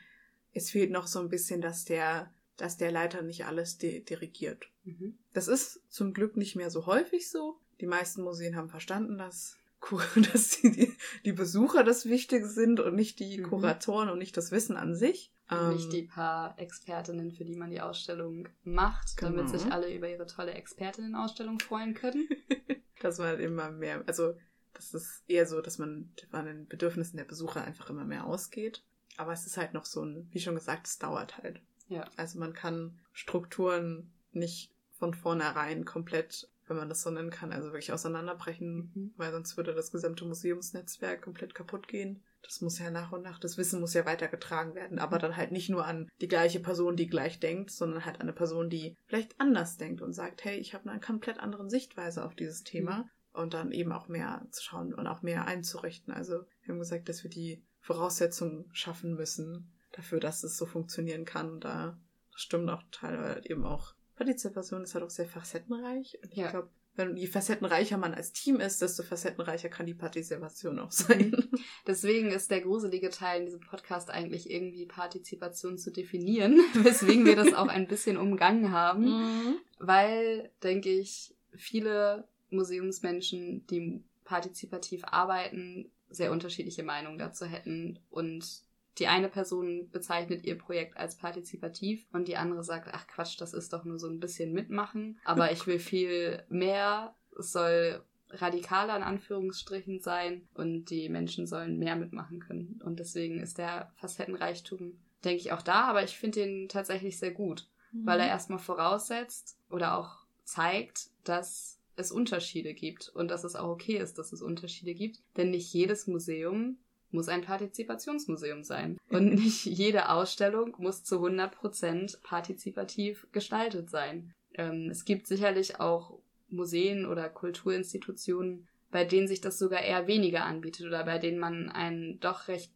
[0.53, 4.67] es fehlt noch so ein bisschen, dass der, dass der Leiter nicht alles di dirigiert.
[4.83, 5.17] Mhm.
[5.31, 7.60] Das ist zum Glück nicht mehr so häufig so.
[7.79, 9.57] Die meisten Museen haben verstanden, dass
[10.33, 10.91] dass die,
[11.23, 13.43] die Besucher das Wichtige sind und nicht die mhm.
[13.43, 15.31] Kuratoren und nicht das Wissen an sich.
[15.49, 19.31] Ähm, nicht die paar Expertinnen, für die man die Ausstellung macht, genau.
[19.31, 22.27] damit sich alle über ihre tolle Expertinnenausstellung freuen können.
[23.01, 24.33] dass man immer mehr, also
[24.73, 28.83] das ist eher so, dass man von den Bedürfnissen der Besucher einfach immer mehr ausgeht.
[29.15, 31.62] Aber es ist halt noch so ein, wie schon gesagt, es dauert halt.
[31.88, 32.05] Ja.
[32.17, 37.67] Also man kann Strukturen nicht von vornherein komplett wenn man das so nennen kann, also
[37.67, 39.13] wirklich auseinanderbrechen, mhm.
[39.17, 42.23] weil sonst würde das gesamte Museumsnetzwerk komplett kaputt gehen.
[42.43, 45.52] Das muss ja nach und nach, das Wissen muss ja weitergetragen werden, aber dann halt
[45.52, 48.95] nicht nur an die gleiche Person, die gleich denkt, sondern halt an eine Person, die
[49.06, 53.00] vielleicht anders denkt und sagt, hey, ich habe eine komplett andere Sichtweise auf dieses Thema
[53.00, 53.10] mhm.
[53.34, 56.13] und dann eben auch mehr zu schauen und auch mehr einzurichten.
[56.13, 61.26] Also wir haben gesagt, dass wir die Voraussetzungen schaffen müssen dafür, dass es so funktionieren
[61.26, 61.50] kann.
[61.50, 61.97] Und da
[62.36, 66.17] stimmt auch teilweise eben auch Partizipation ist halt auch sehr facettenreich.
[66.23, 66.50] Und ich ja.
[66.50, 71.36] glaube, wenn je facettenreicher man als Team ist, desto facettenreicher kann die Partizipation auch sein.
[71.88, 77.36] Deswegen ist der gruselige Teil in diesem Podcast eigentlich irgendwie Partizipation zu definieren, weswegen wir
[77.36, 79.05] das auch ein bisschen umgangen haben.
[79.05, 79.55] Mhm.
[79.79, 88.63] Weil, denke ich, viele Museumsmenschen, die partizipativ arbeiten, sehr unterschiedliche Meinungen dazu hätten und
[88.99, 93.53] die eine Person bezeichnet ihr Projekt als partizipativ und die andere sagt, ach Quatsch, das
[93.53, 97.15] ist doch nur so ein bisschen mitmachen, aber ich will viel mehr.
[97.38, 102.81] Es soll radikaler in Anführungsstrichen sein und die Menschen sollen mehr mitmachen können.
[102.83, 107.31] Und deswegen ist der Facettenreichtum, denke ich, auch da, aber ich finde ihn tatsächlich sehr
[107.31, 108.05] gut, mhm.
[108.05, 113.69] weil er erstmal voraussetzt oder auch zeigt, dass es Unterschiede gibt und dass es auch
[113.69, 115.21] okay ist, dass es Unterschiede gibt.
[115.36, 116.77] Denn nicht jedes Museum
[117.12, 118.98] muss ein Partizipationsmuseum sein.
[119.10, 124.34] Und nicht jede Ausstellung muss zu 100% partizipativ gestaltet sein.
[124.54, 130.46] Ähm, es gibt sicherlich auch Museen oder Kulturinstitutionen, bei denen sich das sogar eher weniger
[130.46, 132.72] anbietet oder bei denen man einen doch recht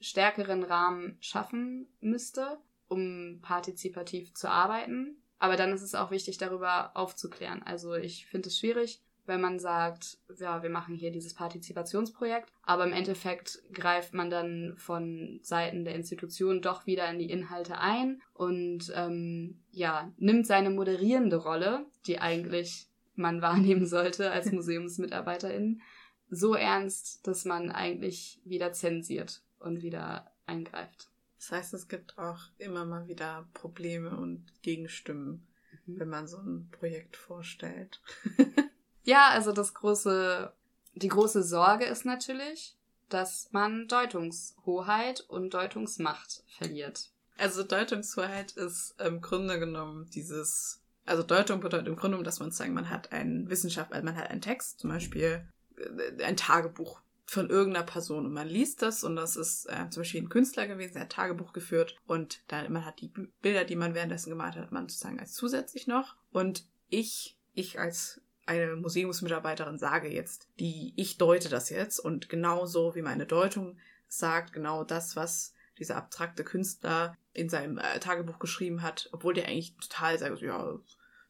[0.00, 2.58] stärkeren Rahmen schaffen müsste,
[2.88, 5.16] um partizipativ zu arbeiten.
[5.38, 7.62] Aber dann ist es auch wichtig, darüber aufzuklären.
[7.62, 12.84] Also ich finde es schwierig, wenn man sagt, ja, wir machen hier dieses Partizipationsprojekt, aber
[12.84, 18.20] im Endeffekt greift man dann von Seiten der Institution doch wieder in die Inhalte ein
[18.32, 25.80] und ähm, ja, nimmt seine moderierende Rolle, die eigentlich man wahrnehmen sollte als Museumsmitarbeiterin,
[26.28, 31.08] so ernst, dass man eigentlich wieder zensiert und wieder eingreift.
[31.38, 35.46] Das heißt, es gibt auch immer mal wieder Probleme und Gegenstimmen,
[35.86, 36.00] mhm.
[36.00, 38.00] wenn man so ein Projekt vorstellt.
[39.04, 40.52] Ja, also das große,
[40.94, 42.74] die große Sorge ist natürlich,
[43.08, 47.10] dass man Deutungshoheit und Deutungsmacht verliert.
[47.36, 52.50] Also Deutungshoheit ist im Grunde genommen dieses, also Deutung bedeutet im Grunde genommen, dass man
[52.50, 57.00] sagen, man hat einen Wissenschaft, also man hat einen Text, zum Beispiel äh, ein Tagebuch
[57.26, 60.66] von irgendeiner Person und man liest das und das ist äh, zum Beispiel ein Künstler
[60.66, 63.10] gewesen, der hat Tagebuch geführt und dann man hat die
[63.42, 68.20] Bilder, die man währenddessen gemalt hat, man sozusagen als zusätzlich noch und ich, ich als
[68.46, 73.78] eine Museumsmitarbeiterin sage jetzt, die ich deute das jetzt und genauso wie meine Deutung
[74.08, 79.48] sagt, genau das, was dieser abstrakte Künstler in seinem äh, Tagebuch geschrieben hat, obwohl der
[79.48, 80.78] eigentlich total sagt, ja,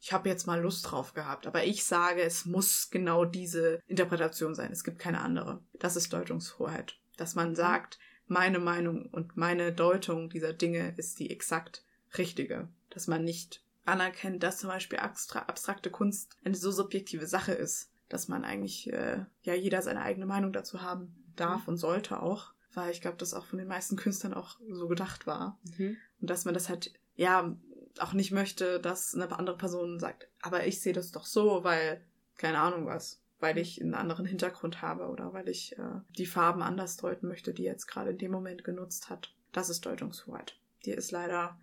[0.01, 4.55] ich habe jetzt mal Lust drauf gehabt, aber ich sage, es muss genau diese Interpretation
[4.55, 5.63] sein, es gibt keine andere.
[5.79, 11.31] Das ist Deutungshoheit, dass man sagt, meine Meinung und meine Deutung dieser Dinge ist die
[11.31, 11.85] exakt
[12.19, 17.91] richtige, dass man nicht anerkennt, dass zum Beispiel abstrakte Kunst eine so subjektive Sache ist,
[18.09, 21.75] dass man eigentlich äh, ja jeder seine eigene Meinung dazu haben darf mhm.
[21.75, 25.27] und sollte auch, weil ich glaube, das auch von den meisten Künstlern auch so gedacht
[25.27, 25.97] war mhm.
[26.21, 27.57] und dass man das halt ja
[27.99, 32.01] auch nicht möchte, dass eine andere Person sagt, aber ich sehe das doch so, weil
[32.37, 36.63] keine Ahnung was, weil ich einen anderen Hintergrund habe oder weil ich äh, die Farben
[36.63, 39.35] anders deuten möchte, die jetzt gerade in dem Moment genutzt hat.
[39.53, 40.57] Das ist Deutungshoheit.
[40.85, 41.59] Die ist leider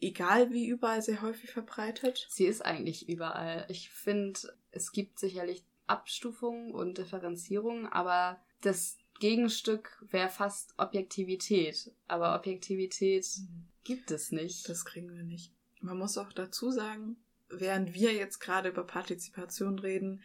[0.00, 2.26] egal wie überall sehr häufig verbreitet?
[2.30, 3.66] Sie ist eigentlich überall.
[3.68, 4.40] Ich finde,
[4.70, 11.92] es gibt sicherlich Abstufungen und Differenzierungen, aber das Gegenstück wäre fast Objektivität.
[12.08, 13.68] Aber Objektivität mhm.
[13.84, 14.68] gibt es nicht.
[14.68, 15.52] Das kriegen wir nicht.
[15.80, 17.16] Man muss auch dazu sagen,
[17.48, 20.22] während wir jetzt gerade über Partizipation reden,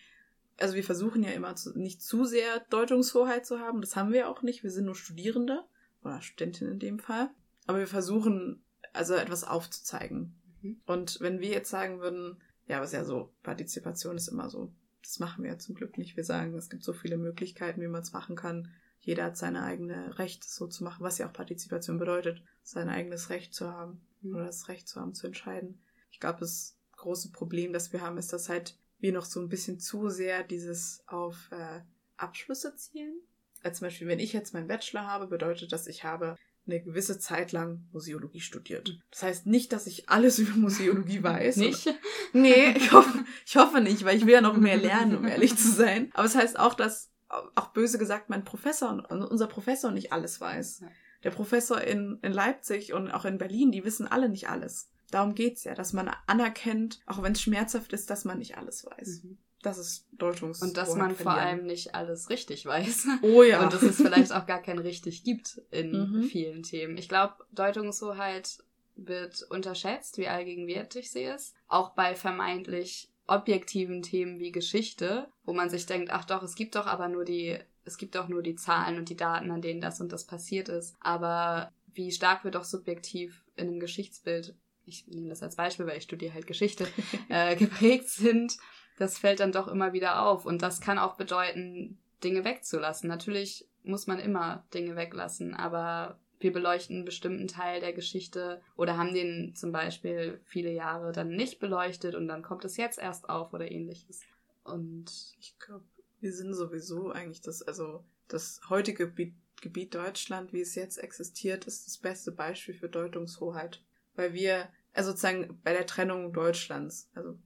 [0.57, 3.81] also wir versuchen ja immer zu, nicht zu sehr Deutungshoheit zu haben.
[3.81, 4.63] Das haben wir auch nicht.
[4.63, 5.65] Wir sind nur Studierende
[6.03, 7.29] oder Studentin in dem Fall.
[7.67, 8.63] Aber wir versuchen
[8.95, 10.35] also etwas aufzuzeigen.
[10.61, 10.81] Mhm.
[10.85, 14.73] Und wenn wir jetzt sagen würden, Ja, ist ja so, Partizipation ist immer so.
[15.03, 16.17] Das machen wir ja zum Glück nicht.
[16.17, 18.71] Wir sagen, es gibt so viele Möglichkeiten, wie man es machen kann.
[18.99, 23.29] Jeder hat seine eigene Recht, so zu machen, was ja auch Partizipation bedeutet, sein eigenes
[23.29, 24.35] Recht zu haben mhm.
[24.35, 25.79] oder das Recht zu haben, zu entscheiden.
[26.09, 29.49] Ich glaube, das große Problem, das wir haben, ist, dass halt wir noch so ein
[29.49, 31.81] bisschen zu sehr dieses auf äh,
[32.17, 33.19] Abschlüsse zielen.
[33.61, 36.35] Also zum Beispiel, wenn ich jetzt meinen Bachelor habe, bedeutet das, ich habe
[36.67, 38.99] eine gewisse Zeit lang Museologie studiert.
[39.11, 41.57] Das heißt nicht, dass ich alles über Museologie weiß.
[41.57, 41.93] Nicht?
[42.33, 45.55] Nee, ich hoffe, ich hoffe nicht, weil ich will ja noch mehr lernen, um ehrlich
[45.57, 46.09] zu sein.
[46.13, 47.11] Aber es das heißt auch, dass
[47.55, 50.83] auch böse gesagt mein Professor, unser Professor nicht alles weiß.
[51.23, 54.89] Der Professor in, in Leipzig und auch in Berlin, die wissen alle nicht alles.
[55.11, 58.85] Darum geht's ja, dass man anerkennt, auch wenn es schmerzhaft ist, dass man nicht alles
[58.85, 59.23] weiß.
[59.23, 59.37] Mhm.
[59.65, 60.61] Das ist Deutungs.
[60.61, 63.07] Und dass man vor allem nicht alles richtig weiß.
[63.23, 63.63] Oh ja.
[63.63, 66.23] Und dass es vielleicht auch gar kein richtig gibt in mhm.
[66.23, 66.97] vielen Themen.
[66.97, 68.59] Ich glaube, Deutungshoheit
[68.95, 71.55] wird unterschätzt, wie allgegenwärtig sie ist.
[71.67, 76.75] Auch bei vermeintlich objektiven Themen wie Geschichte, wo man sich denkt, ach doch, es gibt
[76.75, 79.81] doch aber nur die, es gibt doch nur die Zahlen und die Daten, an denen
[79.81, 80.95] das und das passiert ist.
[80.99, 84.53] Aber wie stark wird doch subjektiv in einem Geschichtsbild
[84.85, 86.87] ich nehme das als Beispiel, weil ich studiere halt Geschichte,
[87.29, 88.57] äh, geprägt sind,
[88.97, 90.45] das fällt dann doch immer wieder auf.
[90.45, 93.09] Und das kann auch bedeuten, Dinge wegzulassen.
[93.09, 98.97] Natürlich muss man immer Dinge weglassen, aber wir beleuchten einen bestimmten Teil der Geschichte oder
[98.97, 103.29] haben den zum Beispiel viele Jahre dann nicht beleuchtet und dann kommt es jetzt erst
[103.29, 104.21] auf oder ähnliches.
[104.63, 105.85] Und ich glaube,
[106.19, 111.65] wir sind sowieso eigentlich das, also das heutige Gebiet, Gebiet Deutschland, wie es jetzt existiert,
[111.65, 113.81] ist das beste Beispiel für Deutungshoheit
[114.15, 117.37] weil wir, also sozusagen bei der Trennung Deutschlands, also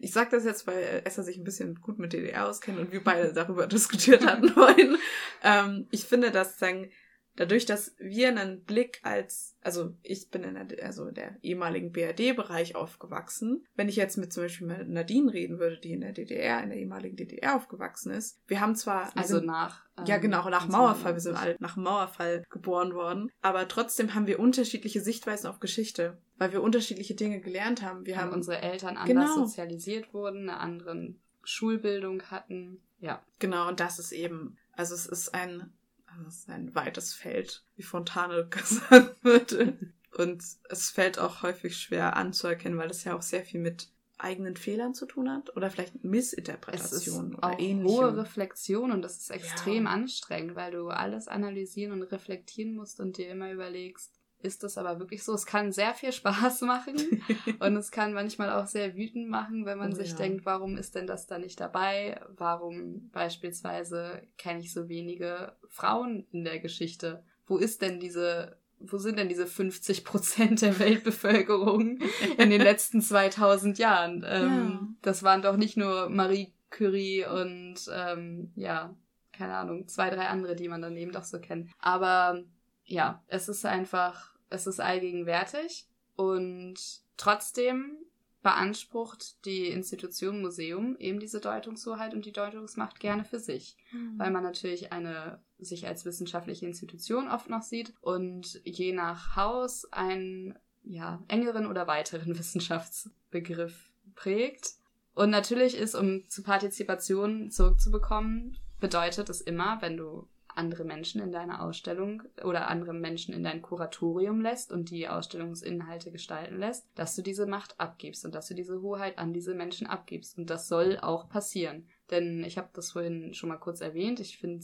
[0.00, 3.02] ich sage das jetzt, weil Esther sich ein bisschen gut mit DDR auskennt und wir
[3.02, 4.96] beide darüber diskutiert hatten vorhin.
[5.42, 6.90] Ähm, ich finde, dass sozusagen
[7.36, 12.76] dadurch, dass wir einen Blick als, also ich bin in der, also der ehemaligen BRD-Bereich
[12.76, 13.66] aufgewachsen.
[13.74, 16.70] Wenn ich jetzt mit zum Beispiel mit Nadine reden würde, die in der DDR, in
[16.70, 20.68] der ehemaligen DDR aufgewachsen ist, wir haben zwar also sind, nach ähm, ja genau nach
[20.68, 25.60] Mauerfall, wir sind alle nach Mauerfall geboren worden, aber trotzdem haben wir unterschiedliche Sichtweisen auf
[25.60, 28.06] Geschichte, weil wir unterschiedliche Dinge gelernt haben.
[28.06, 29.46] Wir haben unsere Eltern anders genau.
[29.46, 32.80] sozialisiert wurden, eine andere Schulbildung hatten.
[33.00, 33.22] Ja.
[33.38, 35.72] Genau, und das ist eben, also es ist ein
[36.22, 39.78] das ist ein weites Feld, wie Fontane gesagt würde.
[40.16, 44.56] Und es fällt auch häufig schwer anzuerkennen, weil es ja auch sehr viel mit eigenen
[44.56, 47.98] Fehlern zu tun hat oder vielleicht Missinterpretationen oder ähnlichem.
[47.98, 49.90] hohe Reflexion und das ist extrem ja.
[49.90, 54.12] anstrengend, weil du alles analysieren und reflektieren musst und dir immer überlegst,
[54.44, 55.32] ist das aber wirklich so.
[55.32, 56.96] Es kann sehr viel Spaß machen
[57.58, 60.16] und es kann manchmal auch sehr wütend machen, wenn man oh, sich ja.
[60.16, 62.20] denkt, warum ist denn das da nicht dabei?
[62.36, 67.24] Warum beispielsweise kenne ich so wenige Frauen in der Geschichte?
[67.46, 71.98] Wo ist denn diese, wo sind denn diese 50 Prozent der Weltbevölkerung
[72.38, 74.24] in den letzten 2000 Jahren?
[74.26, 74.88] Ähm, ja.
[75.02, 78.94] Das waren doch nicht nur Marie Curie und ähm, ja,
[79.32, 81.70] keine Ahnung, zwei, drei andere, die man dann eben doch so kennt.
[81.78, 82.42] Aber
[82.84, 85.86] ja, es ist einfach es ist allgegenwärtig
[86.16, 86.76] und
[87.16, 87.98] trotzdem
[88.42, 94.18] beansprucht die Institution Museum eben diese Deutungshoheit und die Deutungsmacht gerne für sich, mhm.
[94.18, 99.90] weil man natürlich eine sich als wissenschaftliche Institution oft noch sieht und je nach Haus
[99.92, 104.74] einen ja, engeren oder weiteren Wissenschaftsbegriff prägt.
[105.14, 111.32] Und natürlich ist, um zu Partizipation zurückzubekommen, bedeutet es immer, wenn du andere Menschen in
[111.32, 117.16] deine Ausstellung oder andere Menschen in dein Kuratorium lässt und die Ausstellungsinhalte gestalten lässt, dass
[117.16, 120.38] du diese Macht abgibst und dass du diese Hoheit an diese Menschen abgibst.
[120.38, 121.86] Und das soll auch passieren.
[122.10, 124.58] Denn ich habe das vorhin schon mal kurz erwähnt, ich fände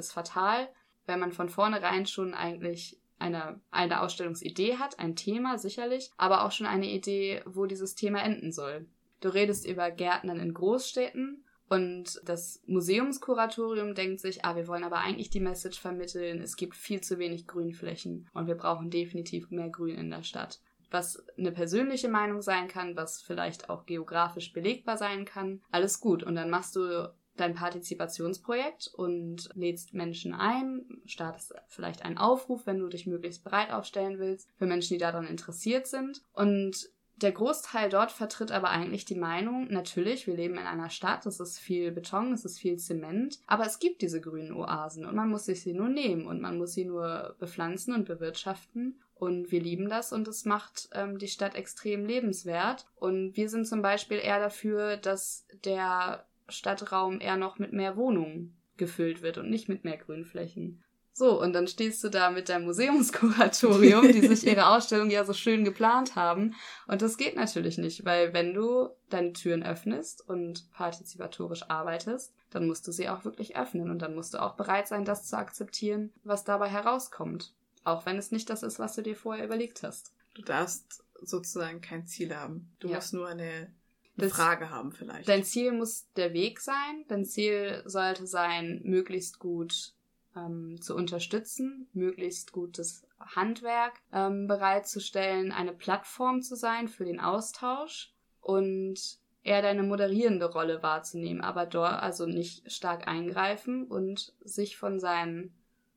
[0.00, 0.68] es fatal,
[1.06, 6.52] wenn man von vornherein schon eigentlich eine, eine Ausstellungsidee hat, ein Thema sicherlich, aber auch
[6.52, 8.86] schon eine Idee, wo dieses Thema enden soll.
[9.20, 14.98] Du redest über Gärtnern in Großstädten und das Museumskuratorium denkt sich, ah, wir wollen aber
[14.98, 19.68] eigentlich die Message vermitteln, es gibt viel zu wenig Grünflächen und wir brauchen definitiv mehr
[19.68, 20.60] Grün in der Stadt.
[20.90, 26.22] Was eine persönliche Meinung sein kann, was vielleicht auch geografisch belegbar sein kann, alles gut.
[26.22, 32.78] Und dann machst du dein Partizipationsprojekt und lädst Menschen ein, startest vielleicht einen Aufruf, wenn
[32.78, 36.22] du dich möglichst breit aufstellen willst, für Menschen, die daran interessiert sind.
[36.32, 41.24] Und der Großteil dort vertritt aber eigentlich die Meinung, natürlich, wir leben in einer Stadt,
[41.24, 45.14] es ist viel Beton, es ist viel Zement, aber es gibt diese grünen Oasen und
[45.14, 49.00] man muss sich sie nur nehmen und man muss sie nur bepflanzen und bewirtschaften.
[49.14, 52.84] Und wir lieben das und es macht ähm, die Stadt extrem lebenswert.
[52.96, 58.58] Und wir sind zum Beispiel eher dafür, dass der Stadtraum eher noch mit mehr Wohnungen
[58.76, 60.84] gefüllt wird und nicht mit mehr Grünflächen.
[61.18, 65.32] So, und dann stehst du da mit deinem Museumskuratorium, die sich ihre Ausstellung ja so
[65.32, 66.54] schön geplant haben.
[66.86, 72.66] Und das geht natürlich nicht, weil wenn du deine Türen öffnest und partizipatorisch arbeitest, dann
[72.66, 75.38] musst du sie auch wirklich öffnen und dann musst du auch bereit sein, das zu
[75.38, 77.54] akzeptieren, was dabei herauskommt.
[77.82, 80.12] Auch wenn es nicht das ist, was du dir vorher überlegt hast.
[80.34, 82.70] Du darfst sozusagen kein Ziel haben.
[82.78, 82.96] Du Ja.
[82.96, 83.72] musst nur eine,
[84.18, 85.26] eine Frage haben vielleicht.
[85.26, 87.06] Dein Ziel muss der Weg sein.
[87.08, 89.94] Dein Ziel sollte sein, möglichst gut
[90.36, 98.12] ähm, zu unterstützen, möglichst gutes Handwerk ähm, bereitzustellen, eine Plattform zu sein für den Austausch
[98.40, 104.98] und eher deine moderierende Rolle wahrzunehmen, aber dort also nicht stark eingreifen und sich von
[104.98, 105.54] seinen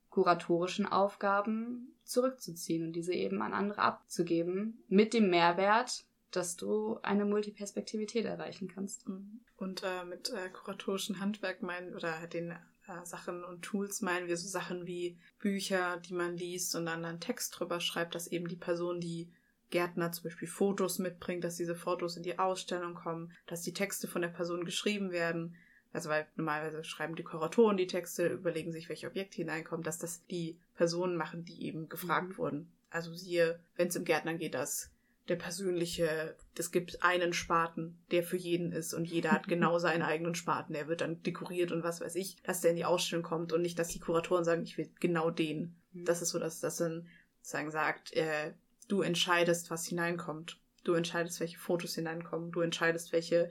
[0.08, 7.24] kuratorischen Aufgaben zurückzuziehen und diese eben an andere abzugeben, mit dem Mehrwert, dass du eine
[7.24, 9.08] Multiperspektivität erreichen kannst.
[9.08, 9.40] Mhm.
[9.56, 12.54] Und äh, mit äh, kuratorischen Handwerk meinen oder den
[12.90, 17.04] äh, Sachen und Tools meinen wir so Sachen wie Bücher, die man liest und dann
[17.04, 19.30] einen Text drüber schreibt, dass eben die Person, die
[19.70, 24.08] Gärtner zum Beispiel Fotos mitbringt, dass diese Fotos in die Ausstellung kommen, dass die Texte
[24.08, 25.56] von der Person geschrieben werden.
[25.92, 30.24] Also weil normalerweise schreiben die Kuratoren die Texte, überlegen sich, welche Objekte hineinkommen, dass das
[30.26, 32.38] die Personen machen, die eben gefragt Mhm.
[32.38, 32.72] wurden.
[32.90, 34.90] Also siehe, wenn es im Gärtner geht, dass
[35.28, 40.02] der persönliche, es gibt einen Spaten, der für jeden ist und jeder hat genau seinen
[40.02, 43.22] eigenen Spaten, der wird dann dekoriert und was weiß ich, dass der in die Ausstellung
[43.22, 45.76] kommt und nicht, dass die Kuratoren sagen, ich will genau den.
[45.92, 47.08] Das ist so, dass das dann
[47.40, 48.52] sozusagen sagt, äh,
[48.88, 50.60] du entscheidest, was hineinkommt.
[50.84, 52.52] Du entscheidest, welche Fotos hineinkommen.
[52.52, 53.50] Du entscheidest, welche,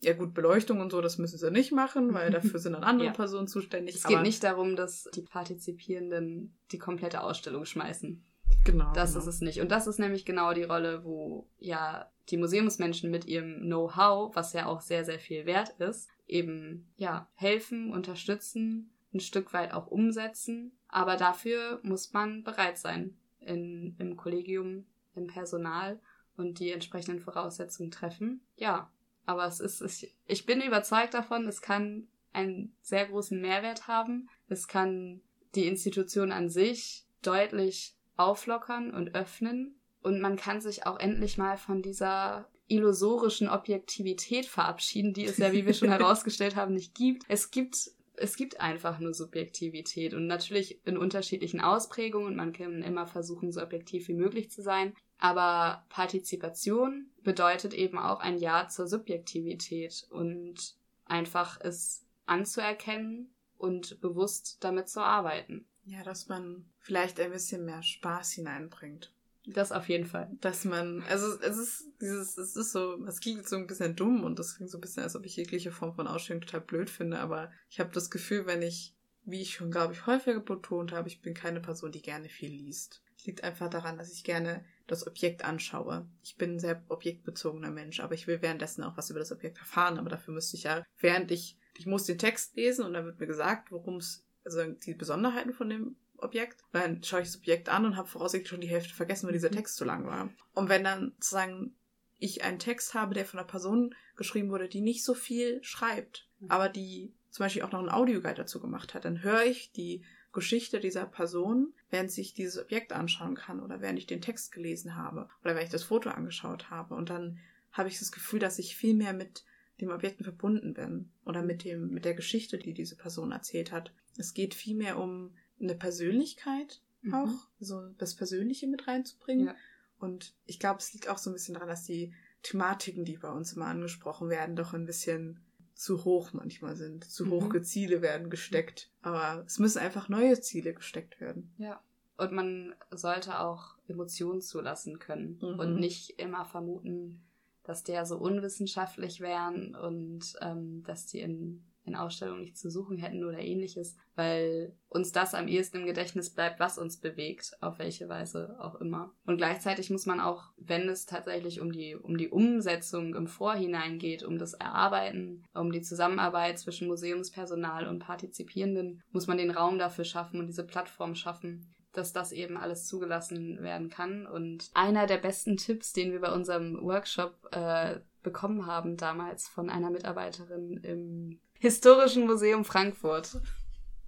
[0.00, 3.08] ja gut, Beleuchtung und so, das müssen sie nicht machen, weil dafür sind dann andere
[3.08, 3.12] Ja.
[3.12, 3.96] Personen zuständig.
[3.96, 8.24] Es geht nicht darum, dass die Partizipierenden die komplette Ausstellung schmeißen.
[8.64, 8.92] Genau.
[8.92, 9.22] Das genau.
[9.22, 9.60] ist es nicht.
[9.60, 14.52] Und das ist nämlich genau die Rolle, wo ja die Museumsmenschen mit ihrem Know-how, was
[14.52, 19.88] ja auch sehr, sehr viel wert ist, eben ja helfen, unterstützen, ein Stück weit auch
[19.88, 20.72] umsetzen.
[20.88, 26.00] Aber dafür muss man bereit sein, in, im Kollegium, im Personal
[26.36, 28.40] und die entsprechenden Voraussetzungen treffen.
[28.56, 28.90] Ja,
[29.26, 34.28] aber es ist, es, ich bin überzeugt davon, es kann einen sehr großen Mehrwert haben.
[34.48, 35.20] Es kann
[35.54, 39.80] die Institution an sich deutlich auflockern und öffnen.
[40.02, 45.52] Und man kann sich auch endlich mal von dieser illusorischen Objektivität verabschieden, die es ja,
[45.52, 47.24] wie wir schon herausgestellt haben, nicht gibt.
[47.28, 52.36] Es gibt es gibt einfach nur Subjektivität und natürlich in unterschiedlichen Ausprägungen.
[52.36, 54.94] Man kann immer versuchen, so objektiv wie möglich zu sein.
[55.18, 64.58] Aber Partizipation bedeutet eben auch ein Ja zur Subjektivität und einfach es anzuerkennen und bewusst
[64.60, 65.66] damit zu arbeiten.
[65.92, 69.12] Ja, dass man vielleicht ein bisschen mehr Spaß hineinbringt.
[69.44, 70.30] Das auf jeden Fall.
[70.40, 74.24] Dass man, also es ist dieses, es ist so, es klingt so ein bisschen dumm
[74.24, 76.88] und das klingt so ein bisschen, als ob ich jegliche Form von Ausstellung total blöd
[76.88, 80.92] finde, aber ich habe das Gefühl, wenn ich, wie ich schon, glaube ich, häufiger betont
[80.92, 83.02] habe, ich bin keine Person, die gerne viel liest.
[83.18, 86.08] Es liegt einfach daran, dass ich gerne das Objekt anschaue.
[86.22, 89.58] Ich bin ein sehr objektbezogener Mensch, aber ich will währenddessen auch was über das Objekt
[89.58, 93.04] erfahren, aber dafür müsste ich ja, während ich, ich muss den Text lesen und dann
[93.04, 96.62] wird mir gesagt, worum es, also die Besonderheiten von dem Objekt.
[96.72, 99.50] Dann schaue ich das Objekt an und habe voraussichtlich schon die Hälfte vergessen, weil dieser
[99.50, 99.56] Mhm.
[99.56, 100.30] Text zu lang war.
[100.54, 101.74] Und wenn dann sozusagen
[102.18, 106.28] ich einen Text habe, der von einer Person geschrieben wurde, die nicht so viel schreibt,
[106.38, 106.50] Mhm.
[106.50, 110.04] aber die zum Beispiel auch noch einen Audioguide dazu gemacht hat, dann höre ich die
[110.32, 114.96] Geschichte dieser Person, während ich dieses Objekt anschauen kann oder während ich den Text gelesen
[114.96, 116.94] habe oder während ich das Foto angeschaut habe.
[116.94, 117.38] Und dann
[117.72, 119.44] habe ich das Gefühl, dass ich viel mehr mit
[119.80, 123.92] dem Objekten verbunden bin oder mit dem, mit der Geschichte, die diese Person erzählt hat.
[124.16, 127.14] Es geht viel mehr um eine Persönlichkeit Mhm.
[127.14, 129.46] auch, so das Persönliche mit reinzubringen.
[129.46, 129.54] Ja.
[129.98, 132.12] Und ich glaube, es liegt auch so ein bisschen daran, dass die
[132.44, 135.40] Thematiken, die bei uns immer angesprochen werden, doch ein bisschen
[135.74, 137.04] zu hoch manchmal sind.
[137.04, 137.30] Zu Mhm.
[137.30, 138.88] hohe Ziele werden gesteckt.
[139.00, 141.52] Aber es müssen einfach neue Ziele gesteckt werden.
[141.58, 141.82] Ja.
[142.18, 145.58] Und man sollte auch Emotionen zulassen können Mhm.
[145.58, 147.20] und nicht immer vermuten,
[147.64, 152.96] dass der so unwissenschaftlich wären und ähm, dass die in, in Ausstellungen nichts zu suchen
[152.96, 157.78] hätten oder ähnliches, weil uns das am ehesten im Gedächtnis bleibt, was uns bewegt, auf
[157.78, 159.12] welche Weise auch immer.
[159.26, 163.98] Und gleichzeitig muss man auch, wenn es tatsächlich um die, um die Umsetzung im Vorhinein
[163.98, 169.78] geht, um das Erarbeiten, um die Zusammenarbeit zwischen Museumspersonal und Partizipierenden, muss man den Raum
[169.78, 174.26] dafür schaffen und diese Plattform schaffen, dass das eben alles zugelassen werden kann.
[174.26, 179.68] Und einer der besten Tipps, den wir bei unserem Workshop äh, bekommen haben damals von
[179.68, 183.40] einer Mitarbeiterin im Historischen Museum Frankfurt,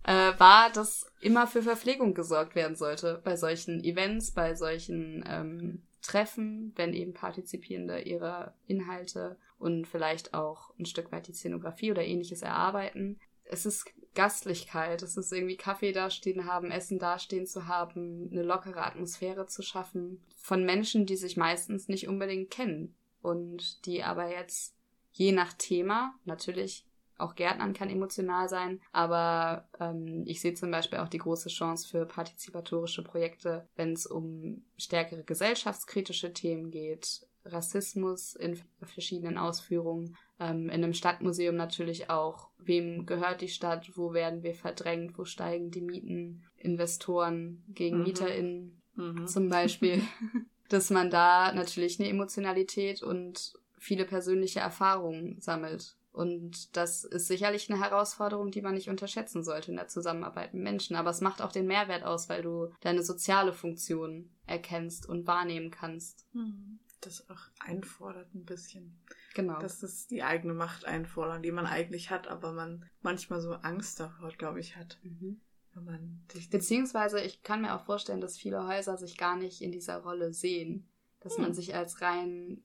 [0.02, 5.82] äh, war, dass immer für Verpflegung gesorgt werden sollte bei solchen Events, bei solchen ähm,
[6.02, 12.04] Treffen, wenn eben Partizipierende ihre Inhalte und vielleicht auch ein Stück weit die Szenografie oder
[12.04, 13.20] ähnliches erarbeiten.
[13.44, 13.86] Es ist
[14.16, 15.02] Gastlichkeit.
[15.02, 20.24] Es ist irgendwie Kaffee dastehen haben, Essen dastehen zu haben, eine lockere Atmosphäre zu schaffen
[20.36, 24.74] von Menschen, die sich meistens nicht unbedingt kennen und die aber jetzt
[25.12, 26.84] je nach Thema natürlich
[27.18, 31.88] auch Gärtnern kann emotional sein, aber ähm, ich sehe zum Beispiel auch die große Chance
[31.88, 40.64] für partizipatorische Projekte, wenn es um stärkere gesellschaftskritische Themen geht, Rassismus in verschiedenen Ausführungen, ähm,
[40.64, 45.70] in einem Stadtmuseum natürlich auch, wem gehört die Stadt, wo werden wir verdrängt, wo steigen
[45.70, 48.04] die Mieten, Investoren gegen mhm.
[48.04, 49.26] MieterInnen mhm.
[49.26, 50.02] zum Beispiel,
[50.68, 55.96] dass man da natürlich eine Emotionalität und viele persönliche Erfahrungen sammelt.
[56.14, 60.62] Und das ist sicherlich eine Herausforderung, die man nicht unterschätzen sollte in der Zusammenarbeit mit
[60.62, 60.94] Menschen.
[60.94, 65.72] Aber es macht auch den Mehrwert aus, weil du deine soziale Funktion erkennst und wahrnehmen
[65.72, 66.26] kannst.
[66.32, 68.98] Mhm das auch einfordert ein bisschen.
[69.34, 69.58] Genau.
[69.58, 74.00] Dass es die eigene Macht einfordern, die man eigentlich hat, aber man manchmal so Angst
[74.00, 74.98] davor, glaube ich, hat.
[75.02, 75.40] Mhm.
[75.74, 79.72] Wenn man Beziehungsweise ich kann mir auch vorstellen, dass viele Häuser sich gar nicht in
[79.72, 80.88] dieser Rolle sehen.
[81.20, 81.42] Dass hm.
[81.42, 82.62] man sich als rein,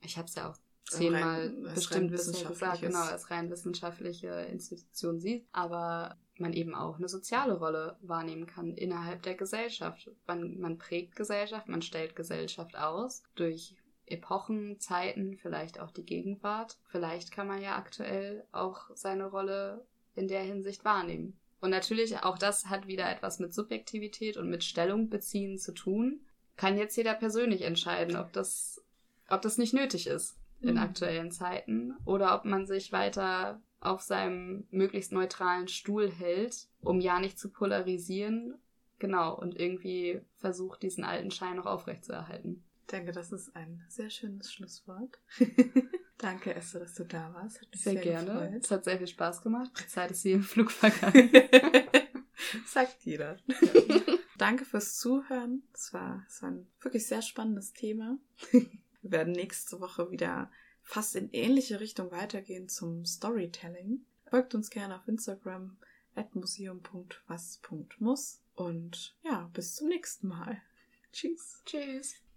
[0.00, 0.56] ich habe es ja auch
[0.90, 6.96] zehnmal rein, bestimmt bisher gesagt, genau, als rein wissenschaftliche Institution sieht, aber man eben auch
[6.96, 10.10] eine soziale Rolle wahrnehmen kann innerhalb der Gesellschaft.
[10.26, 13.74] Man, man prägt Gesellschaft, man stellt Gesellschaft aus durch
[14.06, 16.78] Epochen, Zeiten, vielleicht auch die Gegenwart.
[16.86, 19.84] Vielleicht kann man ja aktuell auch seine Rolle
[20.14, 21.38] in der Hinsicht wahrnehmen.
[21.60, 26.20] Und natürlich, auch das hat wieder etwas mit Subjektivität und mit Stellung beziehen zu tun.
[26.56, 28.82] Kann jetzt jeder persönlich entscheiden, ob das,
[29.28, 30.78] ob das nicht nötig ist in mhm.
[30.78, 37.20] aktuellen Zeiten oder ob man sich weiter auf seinem möglichst neutralen Stuhl hält, um ja
[37.20, 38.54] nicht zu polarisieren.
[38.98, 42.64] Genau, und irgendwie versucht, diesen alten Schein noch aufrechtzuerhalten.
[42.80, 45.18] Ich denke, das ist ein sehr schönes Schlusswort.
[46.18, 47.60] Danke, Esther, dass du da warst.
[47.72, 48.32] sehr, sehr, gerne.
[48.32, 48.64] Gefreut.
[48.64, 49.70] Es hat sehr viel Spaß gemacht.
[49.78, 51.30] Die Zeit ist wie im Flug vergangen.
[52.66, 53.36] Sagt jeder.
[54.36, 55.62] Danke fürs Zuhören.
[55.72, 58.18] Es war, es war ein wirklich sehr spannendes Thema.
[59.02, 60.50] Wir werden nächste Woche wieder
[60.82, 64.04] fast in ähnliche Richtung weitergehen zum Storytelling.
[64.30, 65.76] Folgt uns gerne auf Instagram
[66.14, 70.62] at museum.was.muss und ja, bis zum nächsten Mal.
[71.12, 71.62] Tschüss.
[71.64, 72.27] Tschüss.